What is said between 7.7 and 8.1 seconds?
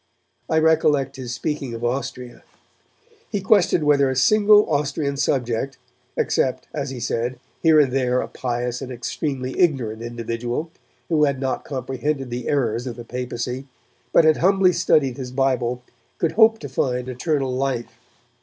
and